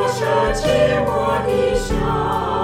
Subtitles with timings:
[0.00, 2.57] 我手牵我的手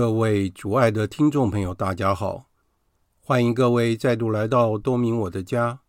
[0.00, 2.46] 各位主爱的听众朋友，大家好！
[3.20, 5.80] 欢迎各位再度来到多明我的家，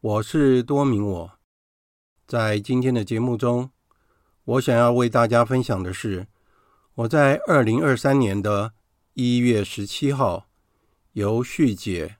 [0.00, 1.32] 我是多明我。
[2.28, 3.72] 在今天的节目中，
[4.44, 6.28] 我想要为大家分享的是，
[6.94, 8.72] 我在二零二三年的
[9.14, 10.46] 一月十七号，
[11.14, 12.18] 由旭姐，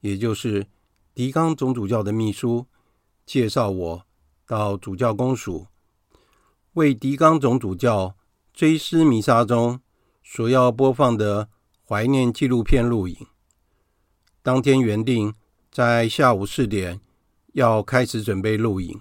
[0.00, 0.66] 也就是
[1.14, 2.66] 狄刚总主教的秘书，
[3.24, 4.06] 介绍我
[4.48, 5.68] 到主教公署，
[6.72, 8.16] 为狄刚总主教
[8.52, 9.80] 追思弥撒中。
[10.34, 11.50] 所要播放的
[11.86, 13.26] 怀念纪录片录影，
[14.42, 15.34] 当天原定
[15.70, 17.02] 在下午四点
[17.52, 18.98] 要开始准备录影，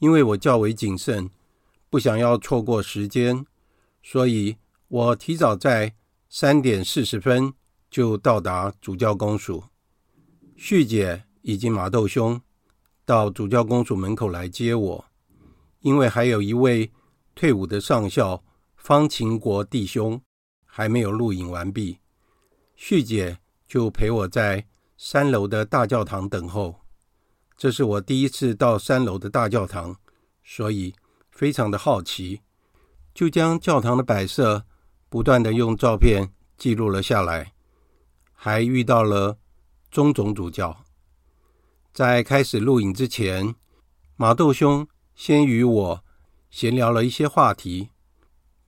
[0.00, 1.30] 因为我较为谨慎，
[1.88, 3.46] 不想要错过时间，
[4.02, 4.58] 所以
[4.88, 5.94] 我提早在
[6.28, 7.54] 三点四十分
[7.90, 9.64] 就到达主教公署。
[10.58, 12.38] 旭姐以及马豆兄
[13.06, 15.04] 到主教公署门口来接我，
[15.80, 16.92] 因为还有一位
[17.34, 18.44] 退伍的上校。
[18.88, 20.18] 方勤国弟兄
[20.64, 21.98] 还没有录影完毕，
[22.74, 26.80] 旭姐就陪我在三楼的大教堂等候。
[27.54, 29.94] 这是我第一次到三楼的大教堂，
[30.42, 30.94] 所以
[31.30, 32.40] 非常的好奇，
[33.12, 34.64] 就将教堂的摆设
[35.10, 37.52] 不断的用照片记录了下来，
[38.32, 39.36] 还遇到了
[39.90, 40.86] 钟总主教。
[41.92, 43.54] 在开始录影之前，
[44.16, 46.04] 马豆兄先与我
[46.48, 47.90] 闲聊了一些话题。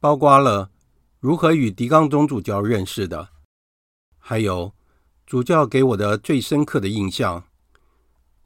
[0.01, 0.71] 包括了
[1.19, 3.29] 如何与狄刚总主教认识的，
[4.17, 4.73] 还有
[5.27, 7.45] 主教给我的最深刻的印象，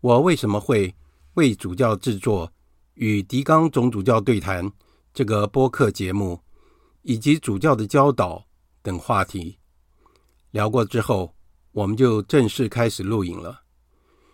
[0.00, 0.96] 我为什么会
[1.34, 2.52] 为主教制作
[2.94, 4.72] 与狄刚总主教对谈
[5.12, 6.42] 这个播客节目，
[7.02, 8.44] 以及主教的教导
[8.82, 9.56] 等话题。
[10.50, 11.36] 聊过之后，
[11.70, 13.62] 我们就正式开始录影了。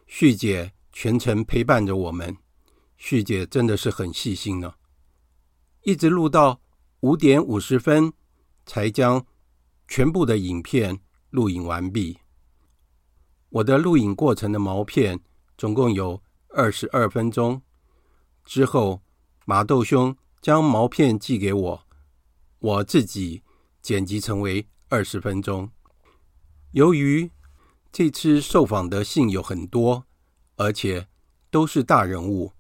[0.07, 2.35] 旭姐全程陪伴着我们，
[2.97, 4.73] 旭姐真的是很细心呢，
[5.83, 6.63] 一直录到。
[7.01, 8.13] 五点五十分
[8.67, 9.25] 才将
[9.89, 11.01] 全部的影片
[11.31, 12.19] 录影完毕。
[13.49, 15.19] 我的录影过程的毛片
[15.57, 17.63] 总共有二十二分钟。
[18.45, 19.03] 之后，
[19.47, 21.87] 马豆兄将毛片寄给我，
[22.59, 23.43] 我自己
[23.81, 25.71] 剪辑成为二十分钟。
[26.73, 27.31] 由于
[27.91, 30.05] 这次受访的信有很多，
[30.57, 31.09] 而且
[31.51, 32.53] 都是大人物。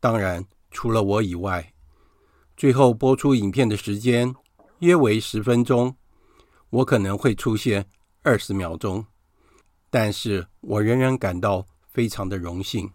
[0.00, 1.74] 当然，除了我以外，
[2.56, 4.34] 最后播出影片的时间
[4.78, 5.94] 约为十分钟，
[6.70, 7.84] 我可能会出现
[8.22, 9.04] 二十秒钟，
[9.90, 12.90] 但是我仍然感到非常的荣幸。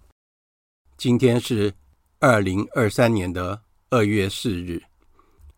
[0.97, 1.71] 今天是
[2.19, 3.61] 二零二三年的
[3.91, 4.81] 二月四日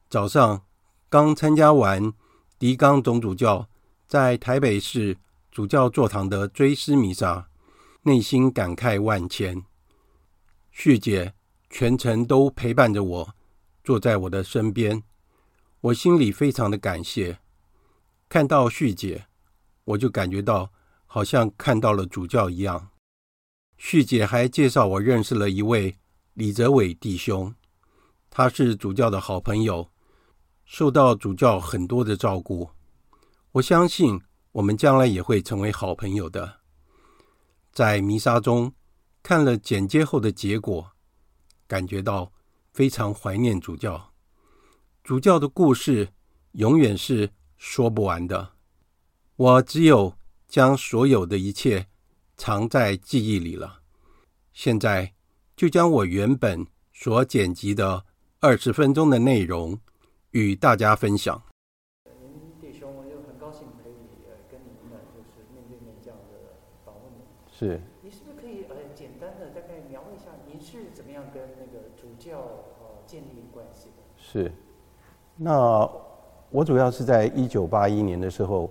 [0.10, 0.62] 早上，
[1.10, 2.12] 刚参加完
[2.60, 3.66] 狄刚总主教
[4.06, 5.18] 在台北市
[5.50, 7.48] 主教座堂的追思弥撒，
[8.02, 9.64] 内心感慨万千。
[10.72, 11.34] 旭姐
[11.70, 13.36] 全程都陪伴着我，
[13.84, 15.04] 坐在我的身边，
[15.82, 17.40] 我心里非常的感谢。
[18.30, 19.28] 看到旭姐，
[19.84, 20.72] 我就感觉到
[21.06, 22.90] 好像看到了主教一样。
[23.78, 25.98] 旭姐还介绍我认识了一位
[26.34, 27.54] 李泽伟弟兄，
[28.30, 29.90] 他是主教的好朋友，
[30.66, 32.70] 受到主教很多的照顾。
[33.52, 34.20] 我相信
[34.54, 36.62] 我们将来也会成为好朋友的。
[37.72, 38.74] 在弥撒中
[39.22, 40.92] 看了剪接后的结果，
[41.68, 42.33] 感觉到
[42.74, 44.14] 非常怀念主教。
[45.04, 46.10] 主教的故事
[46.54, 48.54] 永远是说不完的，
[49.38, 50.18] 我只有
[50.48, 51.88] 将所有的一切。
[52.36, 53.82] 藏在记忆里了。
[54.54, 55.14] 现在
[55.56, 58.04] 就将我原本所剪辑的
[58.40, 59.80] 二十分钟的内容
[60.32, 61.42] 与大家分享。
[62.04, 63.94] 您弟兄，我就很高兴可以
[64.26, 67.14] 呃跟您呢，就是面对面这样的访问。
[67.54, 67.80] 是。
[68.02, 72.40] 你是不是可以呃简单的大概描绘一下，您是怎么样跟那个主教
[72.80, 74.23] 呃建立关系的？
[74.34, 74.52] 是。
[75.38, 75.90] 那
[76.50, 78.70] 我主要是在一九八一年的时候。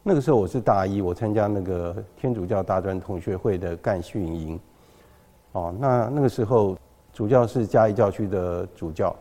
[0.00, 4.58] 那个时候我是大一，我参加那个天主教大专同学会的干训营。
[5.52, 6.78] 哦，那那个时候
[7.12, 9.14] 主教是嘉义教区的主教，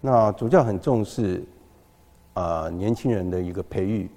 [0.00, 1.42] 那主教很重视
[2.34, 4.08] 啊、年轻人的一个培育，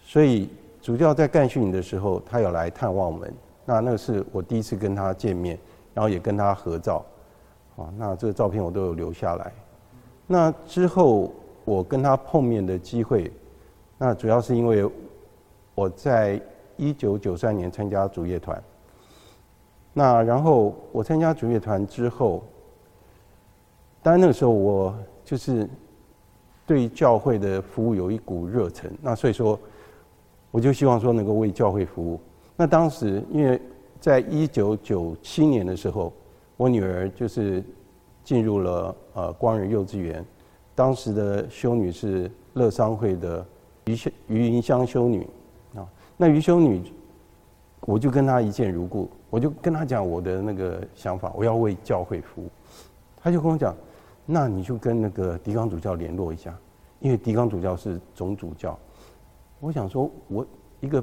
[0.00, 0.48] 所以
[0.80, 3.34] 主教在干训营的时候，他有来探望我们。
[3.64, 5.58] 那那个是我第一次跟他见面，
[5.94, 7.04] 然后也跟他合照。
[7.76, 9.52] 啊，那这个照片我都有留下来。
[10.28, 11.32] 那之后
[11.64, 13.32] 我跟他碰面的机会。
[13.96, 14.88] 那主要是因为
[15.74, 16.40] 我在
[16.76, 18.62] 一九九三年参加主业团，
[19.92, 22.44] 那然后我参加主业团之后，
[24.00, 24.94] 当然那个时候我
[25.24, 25.68] 就是
[26.64, 29.58] 对教会的服务有一股热忱，那所以说
[30.52, 32.20] 我就希望说能够为教会服务。
[32.54, 33.60] 那当时因为
[33.98, 36.12] 在一九九七年的时候，
[36.56, 37.64] 我女儿就是
[38.28, 40.22] 进入了呃光仁幼稚园，
[40.74, 43.46] 当时的修女是乐商会的。
[43.86, 45.26] 余香余云香修女
[45.74, 46.92] 啊，那余修女，
[47.86, 52.50] 我就跟她一见如故，我就跟她讲我的那个想法，我要为教会服务。
[53.16, 53.74] 她就跟我讲，
[54.26, 56.54] 那你就跟那个狄刚主教联络一下，
[57.00, 58.78] 因为狄刚主教是总主教。
[59.58, 60.46] 我想说，我
[60.80, 61.02] 一个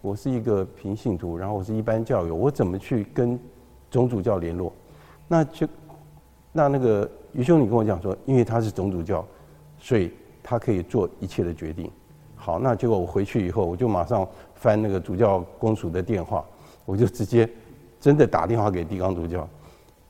[0.00, 3.38] 我是一个平信徒，然后我是一般教友，我怎么去跟
[3.88, 4.72] 总主教联络？
[5.28, 5.64] 那就
[6.56, 9.22] 那那个余兄，你跟我讲说，因为他是总主教，
[9.78, 10.10] 所以
[10.42, 11.90] 他可以做一切的决定。
[12.34, 16.42] 好，那结果我回去以后，我就马上翻那个主教公署的电话，
[16.86, 17.46] 我就直接
[18.00, 19.46] 真的打电话给狄刚主教。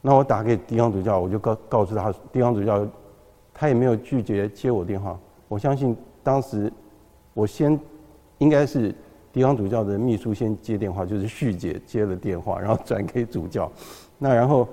[0.01, 2.87] 那我打给狄刚主教，我就告告诉他，狄刚主教
[3.53, 5.19] 他也没有拒绝接我电话。
[5.49, 6.73] 我相信当时
[7.35, 7.77] 我先
[8.39, 8.95] 应该是
[9.33, 13.69] 狄刚主教的秘书先接电话，就是旭姐接了电话，然后转给主教。
[14.17, 14.69] 那然后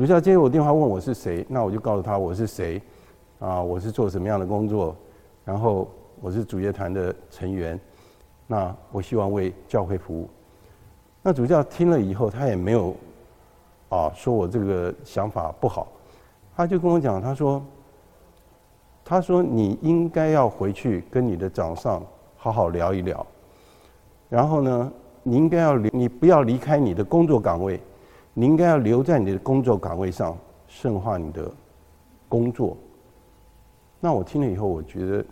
[0.00, 2.80] 主教接我电话问我是谁，那我就告诉他我是谁，
[3.38, 4.96] 啊，我是做什么样的工作，
[5.44, 5.86] 然后。
[6.22, 7.78] 我是主乐团的成员，
[8.46, 10.28] 那我希望为教会服务。
[11.22, 12.94] 那主教听了以后，他也没有
[13.90, 15.88] 啊说我这个想法不好，
[16.56, 17.62] 他就跟我讲，他说
[19.04, 22.02] ：“他说你应该要回去跟你的长上
[22.36, 23.26] 好好聊一聊，
[24.30, 24.92] 然后呢，
[25.22, 27.80] 你应该要留，你不要离开你的工作岗位，
[28.34, 31.50] 你应该要留在你的工作岗位上，深化你的
[32.28, 32.76] 工作。”
[34.00, 35.24] 那我听了以后，我觉得。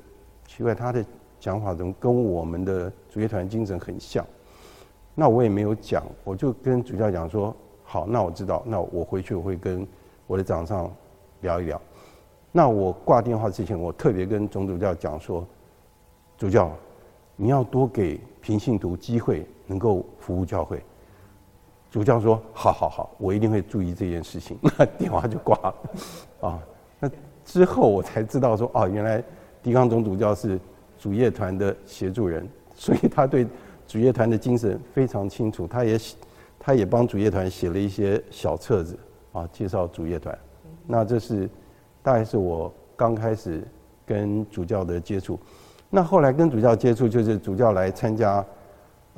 [0.47, 1.05] 奇怪，他的
[1.39, 4.25] 讲法怎么跟我们的主乐团精神很像？
[5.15, 9.87] 那我也没有讲，我就跟主教讲说：好，那我知道，那我回去我会跟
[10.27, 10.91] 我的长上
[11.43, 11.79] 聊一聊。
[12.51, 15.47] 那我挂电话之前，我特别跟总主教讲说：
[16.39, 16.73] 主教，
[17.37, 20.83] 你要多给平信徒机会，能够服务教会。
[21.91, 24.59] 主教说：好好好，我一定会注意这件事情。
[24.79, 25.75] 那电话就挂了。
[26.41, 26.63] 啊，
[27.01, 27.11] 那
[27.45, 29.23] 之后我才知道说：哦，原来。
[29.61, 30.59] 狄刚总主教是
[31.01, 33.45] 主业团的协助人，所以他对
[33.89, 35.67] 主业团的精神非常清楚。
[35.67, 35.99] 他也
[36.61, 38.97] 他也帮主业团写了一些小册子
[39.33, 40.39] 啊，介绍主业团。
[40.87, 41.51] 那这是
[42.05, 43.67] 大概是我刚开始
[44.07, 45.39] 跟主教的接触。
[45.91, 48.43] 那后来跟主教接触，就是主教来参加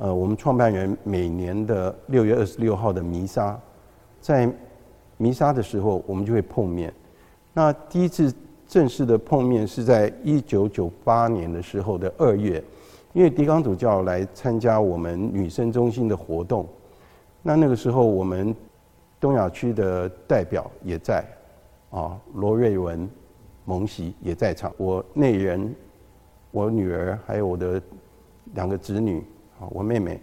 [0.01, 3.55] 呃，我们创办人每年的六月二十六号的弥撒，
[4.19, 4.51] 在
[5.17, 6.91] 弥撒的时候，我们就会碰面。
[7.53, 8.33] 那第一次
[8.67, 12.63] 正式的碰面是在一九九八年的时候的二月，
[13.13, 16.67] 因为狄刚主教来参加我们女生中心的活动，
[17.43, 18.55] 那那个时候我们
[19.19, 21.23] 东亚区的代表也在，
[21.91, 23.07] 啊，罗瑞文
[23.65, 25.75] 蒙喜也在场，我内人，
[26.49, 27.79] 我女儿还有我的
[28.55, 29.23] 两个子女，
[29.61, 30.19] 啊，我妹妹，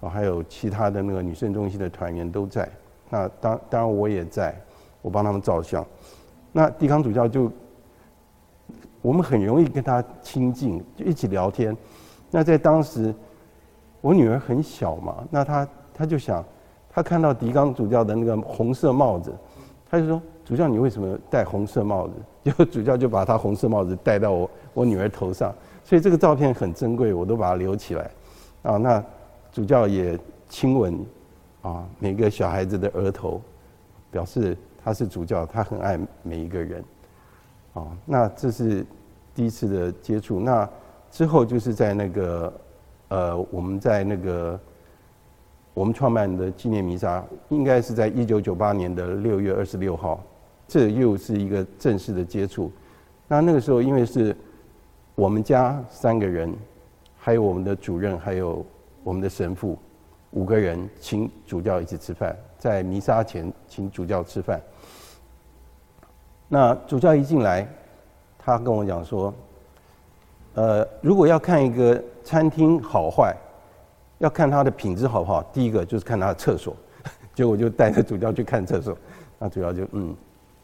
[0.00, 2.68] 啊，还有其他的那个女生中心的团员都在，
[3.08, 4.54] 那当当然我也在，
[5.00, 5.86] 我帮他们照相。
[6.52, 7.50] 那狄刚主教就，
[9.00, 11.76] 我们很容易跟他亲近，就一起聊天。
[12.30, 13.14] 那在当时，
[14.00, 16.44] 我女儿很小嘛，那她她就想，
[16.88, 19.32] 她看到狄刚主教的那个红色帽子，
[19.88, 25.54] 她就说：“主教，你为什么戴红色帽子？” 结果主教就把她红色帽子戴到我我女儿头上，
[25.84, 28.10] 所以这个照片很珍贵，我都把它留起来。
[28.62, 29.04] 啊，那
[29.52, 30.98] 主教也亲吻
[31.62, 33.40] 啊每个小孩子的额头，
[34.10, 34.56] 表示。
[34.82, 36.82] 他是主教，他很爱每一个人，
[37.74, 38.82] 啊，那这是
[39.34, 40.40] 第一次的接触。
[40.40, 40.66] 那
[41.10, 42.50] 之后就是在那个，
[43.08, 44.58] 呃，我们在那个
[45.74, 50.18] 我们创办的纪念弥撒，应该是在一九九八年的六月二十六号，
[50.66, 52.72] 这又是一个正式的接触。
[53.28, 54.34] 那那个时候，因为是
[55.14, 56.50] 我们家三个人，
[57.22, 58.64] 还有我们的主任，还有
[59.04, 59.78] 我们的神父，
[60.30, 62.34] 五个人请主教一起吃饭。
[62.58, 64.60] 在弥撒前，请主教吃饭。
[66.48, 67.68] 那主教一进来，
[68.38, 69.32] 他跟我讲说
[70.56, 73.36] ：“呃，如果要看一个餐厅好坏，
[74.18, 76.74] 要看它的品质好不好，第一个就是看它的厕所。
[77.34, 78.96] ”结果我就带着主教去看厕所。
[79.38, 80.16] 那主教就嗯，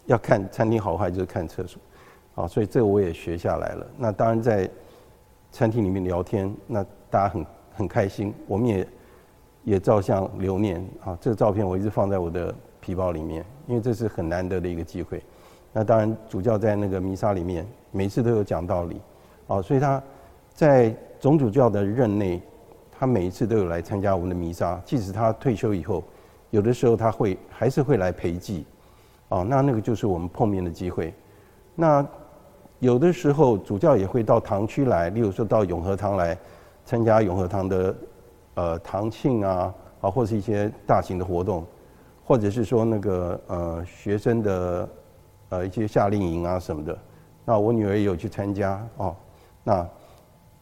[0.07, 1.81] 要看餐厅好坏就是看厕所。
[2.35, 3.87] 好，所以这个我也学下来了。
[3.97, 4.69] 那当然在
[5.57, 8.87] 餐厅里面聊天，那大家很很开心，我们也。
[9.67, 11.19] 也照相留念啊！
[11.21, 15.21] 这个照片我一直放在我的皮包里面，因为这是很难得的一个机会。
[15.73, 19.01] 那当然，主教在那个弥撒里面，每次都有讲道理，
[19.49, 20.01] 啊，所以他
[20.55, 22.41] 在总主教的任内，
[22.93, 24.81] 他每一次都有来参加我们的弥撒。
[24.85, 26.05] 即使他退休以后，
[26.51, 28.65] 有的时候他会还是会来陪祭，
[29.29, 31.13] 啊，那那个就是我们碰面的机会。
[31.75, 32.07] 那
[32.79, 36.37] 有的时候主教也会到堂区来，例如说到永和堂来
[36.85, 37.95] 参加永和堂的。
[38.57, 41.63] 呃，堂庆啊，啊，或是一些大型的活动，
[42.25, 44.89] 或者是说那个呃学生的
[45.51, 46.99] 呃一些夏令营啊什么的，
[47.45, 49.15] 那我女儿也有去参加哦，
[49.63, 49.87] 那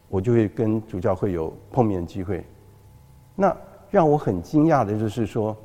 [0.09, 2.45] 我就会跟主教会有碰面的机会。
[3.37, 3.57] 那
[3.93, 5.57] 让我很惊讶的就是说，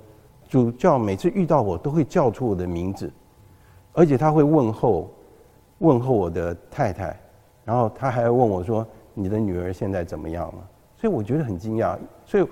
[0.48, 3.12] 主教每次遇到我都会叫出我的名字，
[3.94, 5.10] 而且他会问候
[5.80, 7.20] 问候我的太太，
[7.66, 12.46] 然后他还问我说：“你的女儿现在怎么样了？”所以我觉得很惊讶，所以，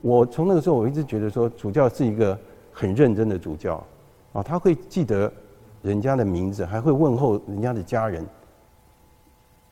[0.00, 2.38] 我从那个时候我一直觉得说，主教是一个
[2.72, 3.84] 很认真的主教，
[4.32, 5.32] 啊，他会记得
[5.82, 8.26] 人家的名字，还会问候人家的家人。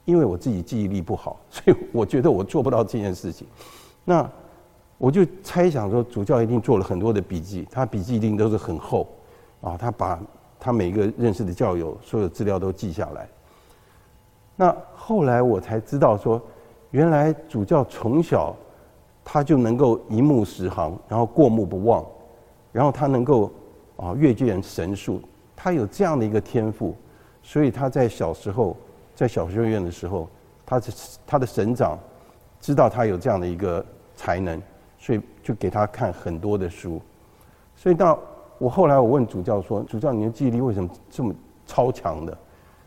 [0.07, 3.47] 因为我自己记忆力不好， 所以我觉得我做不到这件事情。
[4.05, 4.29] 那
[4.99, 9.07] 我就猜想说，主教一定做了很多的笔记，他笔记一定都是很厚，
[9.61, 10.21] 啊，他把
[10.61, 13.27] 他每一个认识的教友所有资料都记下来。
[14.55, 16.41] 那后来我才知道说。
[16.93, 18.53] 原来主教从小
[19.25, 22.05] 他就能够一目十行，然后过目不忘，
[22.73, 23.49] 然后他能够
[23.97, 25.23] 啊阅卷神速，
[25.55, 26.97] 他有这样的一个天赋，
[27.45, 28.77] 所以他在小时候
[29.15, 30.29] 在小学院的时候，
[30.67, 30.93] 他的
[31.25, 31.97] 他的神长
[32.61, 33.87] 知道他有这样的一个
[34.17, 34.61] 才能，
[34.99, 37.01] 所以就给他看很多的书。
[37.77, 38.19] 所以到
[38.61, 41.35] 我后来我问主教说：“主教，你的记忆力为什么这么
[41.67, 42.39] 超强的？”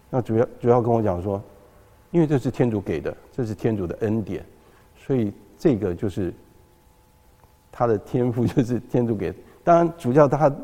[0.10, 1.42] 那主要主要跟我讲说。
[2.12, 4.46] 因为这是天主给的，这是天主的恩典，
[4.96, 6.32] 所以这个就是
[7.72, 9.38] 他的天赋，就是天主给的。
[9.64, 10.56] 当然，主教他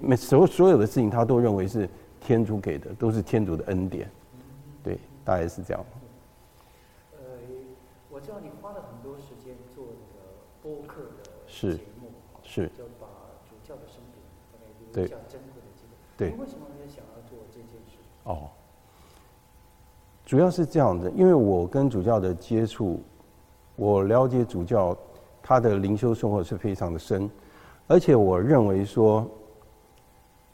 [0.00, 1.88] 每所所有的事情，他都认为是
[2.20, 4.10] 天主给的，都是天主的恩典。
[4.82, 5.86] 对，大概是这样。
[7.12, 7.18] 呃，
[8.10, 10.26] 我知道你花了很多时间做那个
[10.60, 12.10] 播客的节目，
[12.42, 12.97] 是，就把主教的生平
[16.16, 16.30] 对。
[16.30, 17.98] 为什么也想要做这件事？
[18.24, 18.48] 哦。
[20.24, 23.00] 主要是这样的，因为我跟主教的接触，
[23.76, 24.94] 我了解主教
[25.42, 27.30] 他的灵修生活是非常的深，
[27.86, 29.26] 而且我认为说，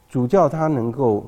[0.07, 1.25] 主教他能够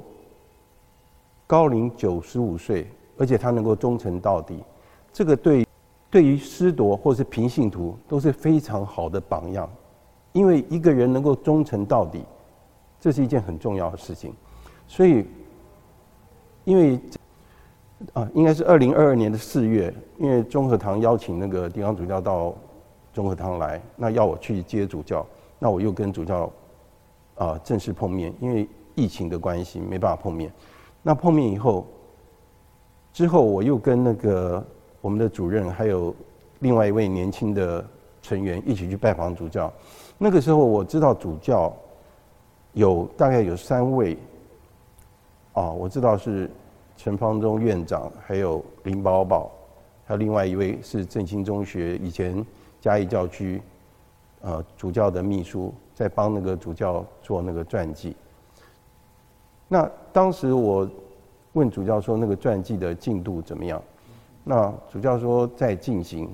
[1.45, 4.63] 高龄九十五岁，而且他能够忠诚到底，
[5.11, 5.67] 这个对
[6.09, 9.69] 对于师铎或是平信徒都是非常好的榜样，
[10.31, 12.23] 因为一个人能够忠诚到底，
[12.99, 14.33] 这是一件很重要的事情，
[14.87, 15.25] 所以
[16.63, 16.99] 因为。
[18.13, 22.53] 啊，应该是二零二二年的四月，因为中和堂邀请那个地方主教到
[23.11, 25.25] 中和堂来，那要我去接主教，
[25.57, 26.47] 那我又跟主教
[27.33, 30.53] 啊、正式碰面，因为疫情的关系没办法碰面。
[31.01, 31.87] 那碰面以后，
[33.11, 34.63] 之后我又跟那个
[35.01, 36.13] 我们的主任还有
[36.59, 37.83] 另外一位年轻的
[38.21, 39.73] 成员一起去拜访主教。
[40.19, 41.75] 那个时候我知道主教
[42.77, 44.15] 有大概有三位，
[45.53, 46.47] 啊，我知道是
[46.95, 49.49] 陈方中院长，还有林宝宝，
[50.05, 52.45] 还有另外一位是振兴中学以前
[52.79, 53.59] 嘉义教区
[54.41, 58.15] 呃主教的秘书，在帮那个主教做那个传记。
[59.67, 60.87] 那当时我
[61.53, 63.81] 问主教说：“那个传记的进度怎么样？”
[64.45, 66.29] 那主教说在进行，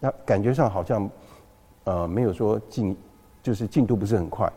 [0.00, 1.06] 那感觉上好像
[1.84, 2.96] 呃没有说进，
[3.42, 4.50] 就是进度不是很快。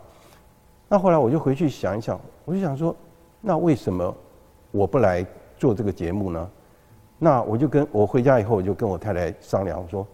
[0.89, 2.93] 那后来我就回去想一想，我就想说，
[3.39, 4.13] 那为什么
[4.71, 5.25] 我不来
[5.56, 6.49] 做这个节目呢？
[7.19, 10.08] 那我就跟我回家以后，我就跟我太太商量说，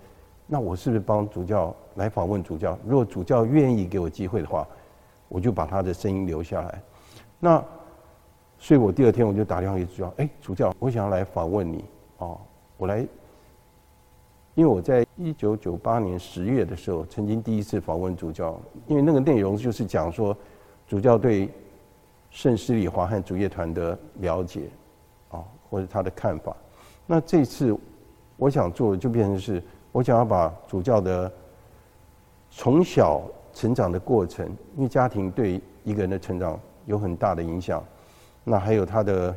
[0.45, 2.77] 那我是不是帮主教来访问主教？
[2.85, 4.67] 如果主教愿意给我机会的话，
[5.29, 6.81] 我就把他的声音留下来。
[7.39, 7.63] 那
[8.57, 11.85] 所以我第二天我就打电话给主教，哎，主教，我想要来访问你，
[12.17, 12.37] 哦，
[12.77, 12.99] 我来，
[14.55, 20.35] 因为我在一九九八年十月的时候，曾经第一次访问主教，因为那个内容就是讲说，
[20.87, 21.49] 主教对
[22.29, 24.69] 圣施礼华和主业团的了解，
[25.29, 26.55] 啊，或者他的看法。
[27.07, 27.75] 那这次
[28.37, 31.31] 我想做的就变成是，我想要把主教的
[32.51, 33.21] 从小
[33.53, 34.45] 成长的过程，
[34.75, 37.83] 因为家庭对一个人的成长有很大的影响。
[38.43, 39.35] 那还有他的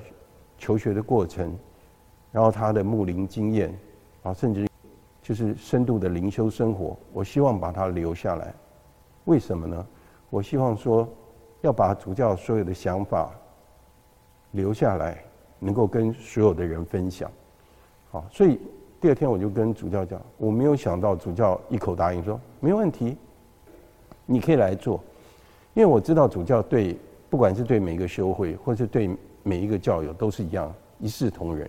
[0.58, 1.56] 求学的过程，
[2.30, 3.74] 然后他的牧灵经验，
[4.22, 4.68] 啊，甚至
[5.22, 8.52] 就是深度的灵修生活，我希望把它留下来。
[9.24, 9.86] 为什么呢？
[10.30, 11.08] 我希望说
[11.60, 13.30] 要把主教所有的想法
[14.52, 15.22] 留下来，
[15.58, 17.30] 能够跟所有的人分享。
[18.10, 18.58] 好，所以
[19.00, 23.16] 第二天我就跟主教讲，我没有想到主教一口答应说没问题，
[24.26, 25.02] 你可以来做，
[25.74, 26.96] 因为我知道主教对。
[27.30, 31.68] 不管是对每一个修会，或是对每一个教友，都是一样，一视同仁。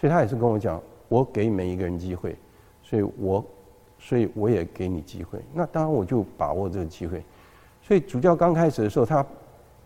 [0.00, 2.34] 所以他也是跟我讲，我给每一个人机会，
[2.82, 3.44] 所以我，
[3.98, 5.38] 所以我也给你机会。
[5.52, 7.22] 那当然我就把握这个机会。
[7.86, 9.24] 所以主教刚开始的时候，他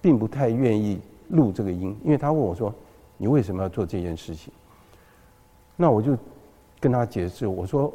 [0.00, 2.72] 并不太愿意录这个音，因为他问我说
[3.18, 4.52] ：“你为什么要做这件事情？”
[5.74, 6.16] 那我就
[6.78, 7.92] 跟他解释，我说：“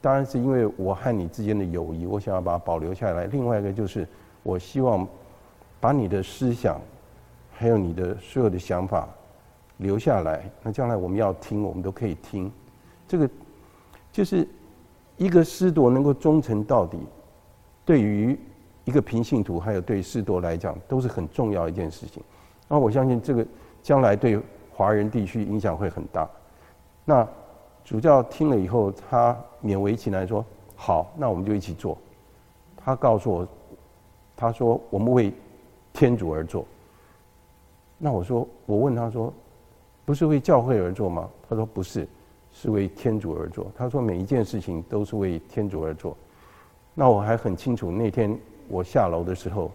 [0.00, 3.26] 当然是因为我和你之间的友谊，我想要把它保留下来。
[3.26, 4.08] 另外一个就是，
[4.42, 5.06] 我希望。”
[5.82, 6.80] 把你的思想，
[7.50, 9.08] 还有你的所有的想法
[9.78, 12.48] 留下来，那将来我们要听，我们都可以听。
[13.08, 13.28] 这个
[14.12, 14.46] 就是
[15.16, 16.98] 一个师铎能够忠诚到底，
[17.84, 18.38] 对于
[18.84, 22.22] 一个平信徒，还有对司铎来讲，都是很重要一件事情。
[22.68, 23.46] 那我相信这个
[23.82, 24.40] 将来对
[24.70, 26.28] 华人地区影响会很大。
[27.04, 27.26] 那
[27.84, 30.44] 主教听了以后，他勉为其难说
[30.76, 31.96] ：“好，那我们就一起做。”
[32.76, 33.48] 他告诉我，
[34.36, 35.32] 他说：“我们为。”
[35.94, 36.64] 天主而做，
[37.98, 39.30] 那我说，我问他说，
[40.06, 41.28] 不是为教会而做吗？
[41.46, 42.08] 他说不是，
[42.50, 43.70] 是为天主而做。
[43.76, 46.16] 他说每一件事情都是为天主而做。
[46.94, 48.34] 那我还很清楚，那天
[48.68, 49.70] 我下楼的时候，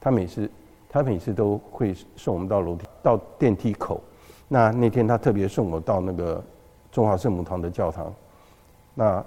[0.00, 0.50] 他每次
[0.88, 4.00] 他每次都会送我们到楼梯到电梯口。
[4.48, 6.42] 那那天他特别送我到那个
[6.90, 8.12] 中华圣母堂的教堂。
[8.94, 9.24] 那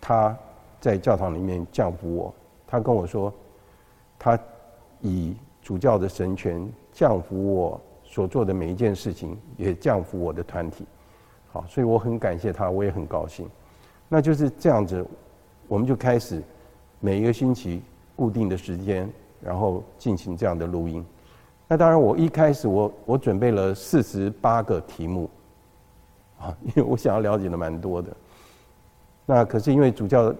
[0.00, 0.36] 他
[0.80, 2.34] 在教堂里面降服我，
[2.66, 3.32] 他跟我说，
[4.18, 4.38] 他。
[5.06, 10.86] 以主教的神权降服我所做的每一件事情，也降服我的团体。
[11.52, 13.46] 好，所以我很感谢他，我也很高兴。
[14.08, 15.06] 那就是这样子，
[15.68, 16.42] 我们就开始
[17.04, 17.82] 每一个星期
[18.16, 19.06] 固定的时间，
[19.42, 21.04] 然后进行这样的录音。
[21.68, 25.28] 那当然，我一开始我我准备了四十八个题目，
[26.40, 28.10] 啊，因为我想要了解的蛮多的。
[29.26, 30.34] 那可是因为主教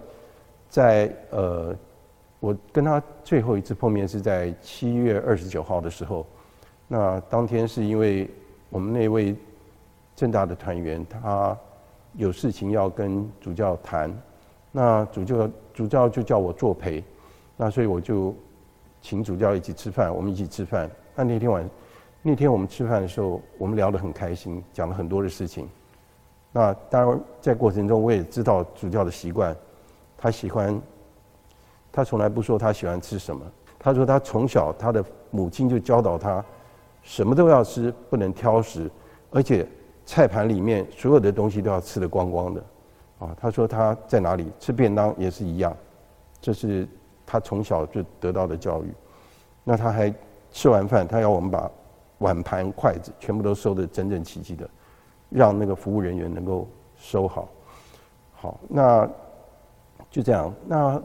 [0.70, 1.76] 在呃。
[2.40, 6.26] 我跟他最后一次碰面是在七月二十九号的时候，
[6.86, 8.28] 那当天是因为
[8.68, 9.34] 我们那位
[10.14, 11.56] 政大的团员他
[12.12, 14.14] 有事情要跟主教谈，
[14.70, 17.04] 那主教主教就叫我作陪，
[17.56, 18.34] 那所以我就
[19.02, 20.90] 请主教一起吃饭，我们一起吃饭。
[21.14, 21.68] 那那天晚
[22.22, 25.68] 那天我们吃饭的时候，我们聊得很开心，讲了很多的事情。
[26.52, 29.54] 那当然在过程中我也知道主教的习惯，
[30.16, 30.80] 他喜欢。
[31.92, 33.40] 他从来不说他喜欢吃什么。
[33.78, 36.44] 他说他从小他的母亲就教导他，
[37.02, 38.90] 什么都要吃，不能挑食，
[39.30, 39.64] 而且
[40.04, 42.64] 菜盘里面所有的东西都要吃得光光的。
[43.18, 45.76] 啊，他说他在哪里吃便当也是一样，
[46.40, 46.86] 这是
[47.24, 48.92] 他从小就得到的教育。
[49.62, 50.12] 那他还
[50.50, 51.70] 吃完饭，他要我们把
[52.18, 54.68] 碗盘筷子全部都收得整整齐齐的，
[55.30, 57.48] 让那个服务人员能够收好。
[58.32, 59.08] 好，那。
[60.10, 60.54] 就这样。
[60.64, 61.02] 那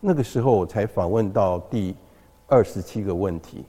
[0.00, 1.94] 那个时候我才访问到第
[2.46, 3.62] 二十七个问题。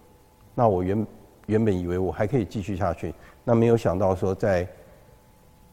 [0.55, 1.07] 那我原
[1.47, 3.13] 原本以为我还可以继续下去，
[3.43, 4.65] 那没有想到说在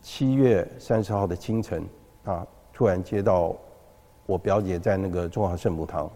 [0.07, 1.85] 七月三十号的清晨
[2.23, 3.53] 啊，突然接到
[4.25, 6.09] 我表姐在那个中华圣母堂，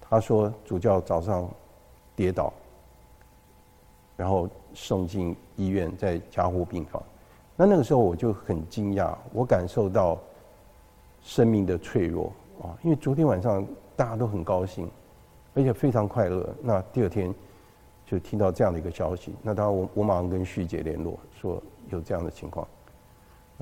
[0.00, 1.48] 她说主教早上
[2.16, 2.52] 跌倒，
[4.16, 7.00] 然后送进医院，在加护病房。
[7.54, 10.18] 那那个时候我就很惊讶，我感受到
[11.22, 12.74] 生命的脆弱啊！
[12.82, 14.90] 因为昨天晚上大家都很高兴，
[15.54, 16.52] 而且非常快乐。
[16.60, 17.32] 那第二天
[18.04, 22.66] 就听到这样的一个消息，那当然我我马上跟旭姐联络，说有这样的情况，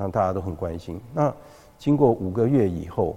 [0.01, 1.01] 那大家都很关心。
[1.13, 1.35] 那
[1.77, 3.17] 经过五个月以后，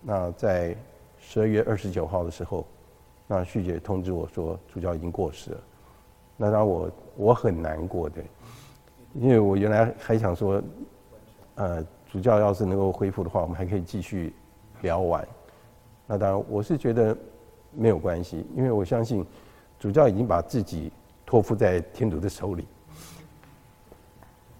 [0.00, 0.76] 那在
[1.18, 2.64] 十二月二十九号的时候，
[3.26, 5.60] 那旭姐通知我说主教已经过世了。
[6.36, 8.22] 那当我我很难过的。
[9.14, 10.62] 因为我原来还想说，
[11.56, 14.32] 呃，主教要是能够恢复的话，我们还可以继续
[14.80, 15.26] 聊完。
[16.06, 17.16] 那当然，我是觉得
[17.72, 19.26] 没有关系，因为我相信
[19.76, 20.92] 主教已经把自己
[21.26, 22.66] 托付在天主的手里。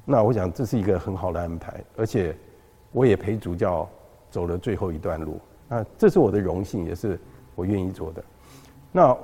[0.04, 2.36] 那我想这是一个很好的安排，而且
[2.90, 3.88] 我也陪主教
[4.30, 5.40] 走了最后一段路。
[5.68, 7.18] 那这是我的荣幸，也是
[7.54, 8.24] 我愿意做的。
[8.90, 9.16] 那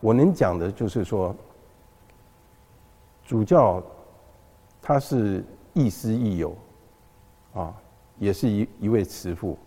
[0.00, 1.34] 我能讲的就是说，
[3.24, 3.82] 主教。
[4.88, 5.44] 他是
[5.74, 6.56] 亦师亦友，
[7.54, 7.74] 啊，
[8.20, 9.58] 也是一一位慈父。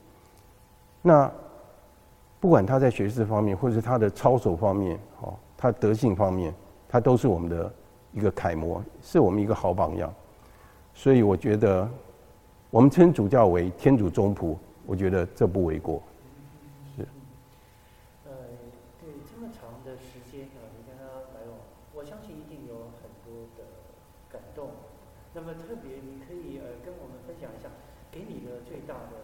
[1.01, 1.29] 那
[2.39, 6.53] 不管他在学识方面，或者是他的操守方面，哦，他德性方面，
[6.87, 7.69] 他都是我们的
[8.13, 10.13] 一个楷模，是我们一个好榜样。
[10.99, 11.89] 所以我觉得，
[12.69, 16.03] 我们称主教为天主宗仆，我觉得这不为过。
[16.97, 17.07] 是。
[18.25, 18.31] 呃，
[18.99, 21.55] 对，这么长的时间啊，你跟他来往，
[21.95, 23.63] 我相信一定有很多的
[24.29, 24.71] 感动。
[25.33, 27.69] 那么特别，你可以呃跟我们分享一下，
[28.11, 29.15] 给你的最大的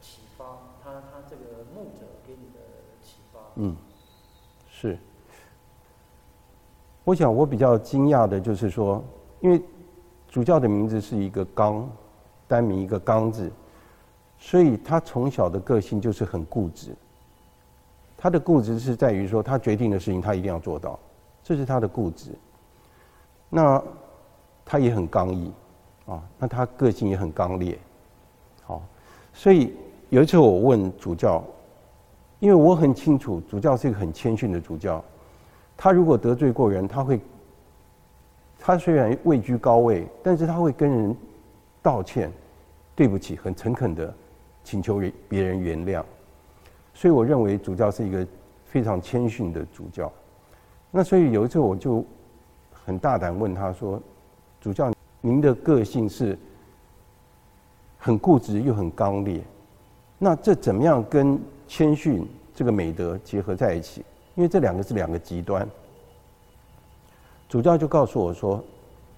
[0.00, 0.46] 启发，
[0.82, 2.60] 他他这个牧者给你的
[3.02, 3.38] 启发。
[3.56, 3.76] 嗯，
[4.66, 4.96] 是。
[7.04, 9.04] 我想我比较惊讶的就是说，
[9.42, 9.60] 因为
[10.32, 11.88] 主教的名字是一个刚，
[12.48, 13.52] 单名一个刚字，
[14.36, 16.92] 所以他从小的个性就是很固执。
[18.16, 20.98] 他的固执是在于说，他决定的事情他一定要做到，
[21.44, 22.32] 这是他的固执。
[23.48, 23.80] 那。
[24.64, 25.52] 他也很刚毅，
[26.06, 27.76] 啊，那他个性也很刚烈，
[28.62, 28.80] 好，
[29.34, 29.74] 所以
[30.08, 31.42] 有一次我问主教，
[32.38, 35.04] 因为我很清楚主教是一个很谦逊的主教，
[35.76, 37.20] 他如果得罪过人，他会，
[38.64, 41.16] 他虽然位居高位，但是他会跟人
[41.82, 42.30] 道歉，
[42.94, 44.14] 对不起，很诚恳的
[44.62, 46.00] 请求别人原谅，
[46.94, 48.24] 所以我认为主教是一个
[48.64, 50.10] 非常谦逊的主教，
[50.92, 52.04] 那所以有一次我就
[52.72, 54.00] 很大胆问他说。
[54.60, 56.38] 主教，您的个性是
[57.98, 59.42] 很固执又很刚烈，
[60.18, 64.04] 那这怎么样跟谦逊这个美德结合在一起？
[64.36, 65.68] 因为这两个是两个极端。
[67.52, 68.64] 主教就告诉我说：“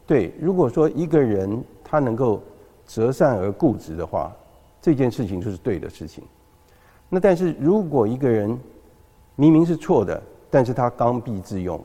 [0.09, 2.43] 对，如果说一个人他能够
[2.85, 4.33] 择善而固执的话，
[4.83, 6.25] 这件事情就是对的事情。
[7.09, 8.59] 那但是如果一个人
[9.37, 10.21] 明明是错的，
[10.51, 11.81] 但是他刚愎自用，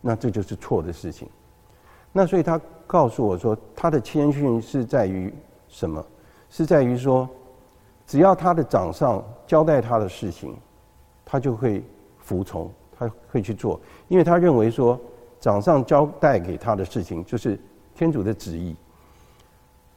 [0.00, 1.28] 那这就是错的事情。”
[2.10, 5.30] 那所以他告诉我说，他的谦逊是在于
[5.68, 6.02] 什么？
[6.48, 7.28] 是在于说，
[8.06, 10.56] 只要他的掌上交代他的事情，
[11.22, 11.84] 他就会
[12.18, 14.98] 服从，他会去做，因为他认为说，
[15.40, 17.58] 掌上交代给他的事情就是
[17.94, 18.76] 天主的旨意。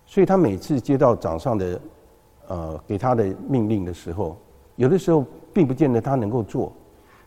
[0.06, 1.82] 所以他每次接到掌上的
[2.47, 4.36] 呃给他的命令的时候，
[4.77, 6.71] 有的时候并不见得他能够做，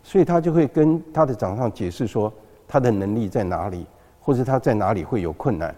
[0.02, 2.32] 所以他就会跟他的掌上解释说，
[2.66, 3.86] 他的能力在哪里。
[4.18, 5.72] 或者他在哪里会有困难，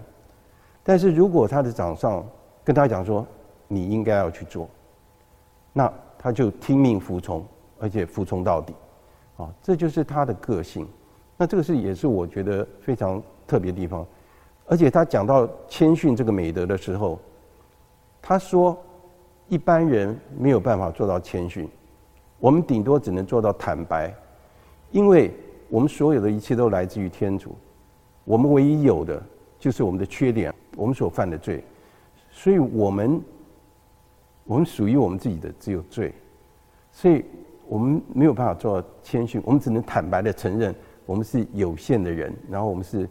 [0.83, 2.25] 但是如果他的掌上
[2.65, 3.27] 跟他讲说，
[3.67, 4.67] 你应该要去做，
[5.71, 7.45] 那他就听命服从，
[7.79, 8.75] 而且服从到底，
[9.37, 10.89] 啊，这就是他的个性。
[11.39, 14.07] 那这个是也是我觉得非常特别的地方。
[14.67, 17.19] 而且他讲到谦逊这个美德的时候，
[18.21, 18.77] 他说
[19.49, 21.67] 一般人没有办法做到谦逊，
[22.39, 24.13] 我们顶多只能做到坦白，
[24.91, 25.33] 因为
[25.71, 27.57] 我们所有的一切都来自于天主。
[28.25, 29.23] 我们唯一有的
[29.59, 31.65] 就是我们的缺点，我们所犯的罪，
[32.31, 33.23] 所以我们
[34.45, 36.13] 我们属于我们自己的只有罪，
[36.93, 37.25] 所以
[37.67, 40.75] 我们没有办法做到谦逊，我们只能坦白的承认
[41.09, 43.09] 我们是有限的人，然后我们是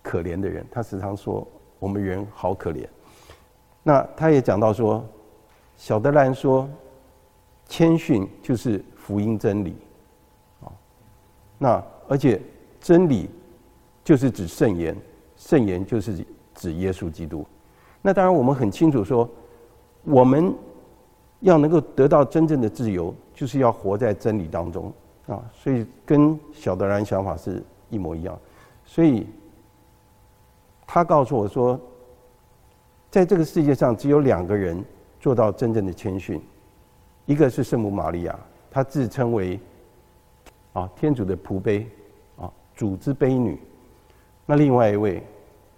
[0.00, 0.64] 可怜的人。
[0.70, 1.44] 他时常说
[1.80, 2.86] 我们人好可怜。
[3.82, 5.04] 那他也讲到说，
[5.76, 6.70] 小德兰说，
[7.66, 9.74] 谦逊就是福音真理，
[10.60, 10.70] 啊，
[11.58, 12.40] 那而且
[12.80, 13.28] 真理。
[14.04, 14.96] 就是指圣言，
[15.36, 17.44] 圣言就是指耶稣基督。
[18.00, 19.28] 那当然，我们很清楚说，
[20.02, 20.54] 我们
[21.40, 24.90] 要能够得到真正的自由，就是要活在真理当中
[25.28, 25.40] 啊。
[25.54, 28.36] 所以跟小德兰想法是一模一样。
[28.84, 29.26] 所以
[30.86, 31.78] 他告诉我说，
[33.10, 34.84] 在这个世界上只有两个人
[35.20, 36.40] 做到真正的谦逊，
[37.26, 38.38] 一个是圣母玛利亚，
[38.70, 39.60] 她自称为
[40.72, 41.86] 啊天主的仆婢
[42.36, 43.60] 啊主之婢女。
[44.46, 45.22] 那另外一位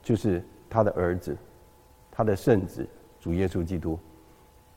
[0.03, 1.37] 就是他的儿子，
[2.11, 2.87] 他的圣子
[3.21, 3.99] 主耶稣基督。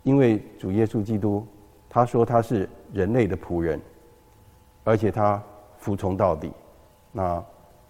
[0.02, 1.46] 因为主耶稣基督，
[1.88, 3.80] 他说他是人类的仆人，
[4.84, 5.42] 而且他
[5.78, 6.52] 服从到底，
[7.12, 7.44] 那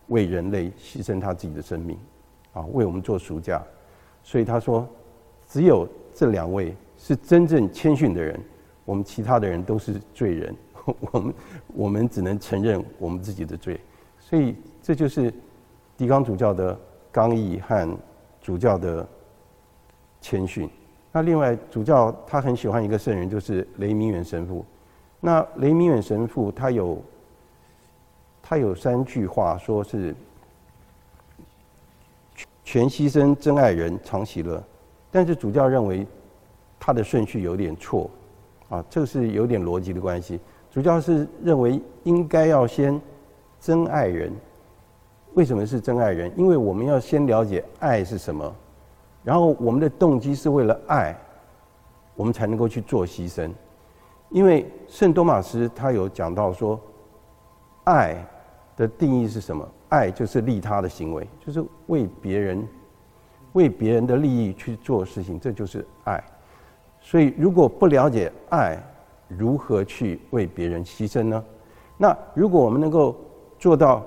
[0.07, 1.97] 为人类牺牲他自己的生命，
[2.53, 3.63] 啊，为我们做赎价。
[4.21, 4.87] 所以他说，
[5.47, 8.39] 只有这两位是真正谦逊的人，
[8.85, 10.55] 我们其他的人都是罪人，
[11.11, 11.33] 我们
[11.73, 13.79] 我们只能承认我们自己的罪。
[14.19, 15.33] 所以这就是
[15.97, 16.77] 狄刚主教的
[17.11, 17.97] 刚毅和
[18.41, 19.07] 主教的
[20.21, 20.69] 谦逊。
[21.11, 24.65] 那另外，主教他很喜欢一个圣人，就是雷明远神父。
[25.25, 27.01] 那雷明远神父他有
[28.41, 30.13] 他有三句话，说是
[32.65, 34.61] 全牺牲、真爱人、常喜乐。
[35.09, 36.05] 但是主教认为
[36.77, 38.09] 他的顺序有点错，
[38.67, 40.41] 啊，这是有点逻辑的关系。
[40.69, 42.99] 主教是认为应该要先
[43.61, 44.29] 真爱人。
[45.35, 46.29] 为什么是真爱人？
[46.37, 48.53] 因为我们要先了解爱是什么。
[49.23, 51.17] 然后我们的动机是为了爱，
[52.13, 53.49] 我们才能够去做牺牲。
[54.33, 56.77] 因为圣多玛斯他有讲到说，
[57.83, 58.17] 爱
[58.75, 59.65] 的定义是什么？
[59.89, 62.67] 爱就是利他的行为，就是为别人、
[63.51, 66.21] 为别人的利益去做事情，这就是爱。
[66.99, 68.81] 所以如果不了解爱，
[69.27, 71.45] 如何去为别人牺牲呢？
[71.95, 73.15] 那如果我们能够
[73.59, 74.03] 做到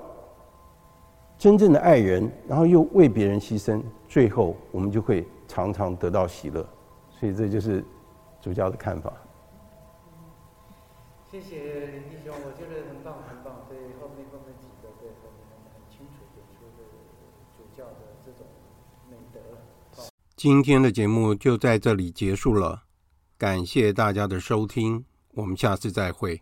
[1.37, 3.81] 真正的爱人，然后又为别人牺牲。
[4.09, 6.65] 最后，我们就会常常得到喜乐，
[7.11, 7.81] 所以这就是
[8.41, 9.13] 主教的看法。
[11.37, 13.63] 谢谢林弟兄，我觉得很棒很棒。
[13.69, 16.83] 对后面后面几个，对后面很清楚点出的
[17.55, 18.47] 主教的这种
[19.07, 19.39] 美德。
[20.35, 22.81] 今天的节目就在这里结束了，
[23.37, 26.41] 感谢大家的收听，我们下次再会。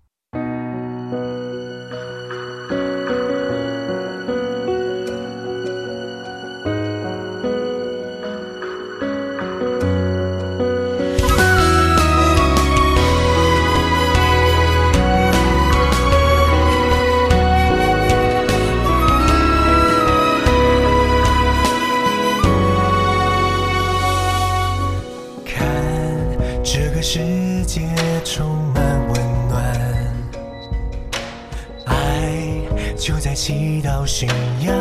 [34.18, 34.30] 信
[34.62, 34.74] 仰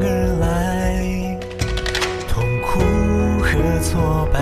[0.00, 0.06] 而
[0.40, 1.04] 来，
[2.26, 2.80] 痛苦
[3.38, 3.50] 和
[3.82, 4.40] 挫败，